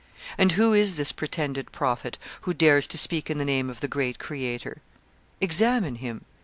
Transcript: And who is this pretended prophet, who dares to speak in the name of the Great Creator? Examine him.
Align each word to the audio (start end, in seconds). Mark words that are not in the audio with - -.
And 0.35 0.53
who 0.53 0.73
is 0.73 0.95
this 0.95 1.11
pretended 1.11 1.71
prophet, 1.71 2.17
who 2.41 2.55
dares 2.55 2.87
to 2.87 2.97
speak 2.97 3.29
in 3.29 3.37
the 3.37 3.45
name 3.45 3.69
of 3.69 3.81
the 3.81 3.87
Great 3.87 4.17
Creator? 4.17 4.81
Examine 5.39 5.97
him. 5.97 6.25